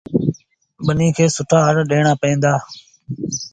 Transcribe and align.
ٻنيٚ 0.85 1.15
کي 1.15 1.25
سُٺآ 1.35 1.59
هر 1.67 1.75
ڏيٚڻآݩ 1.89 2.19
پئيٚن 2.21 2.37
دآ۔ 2.43 2.53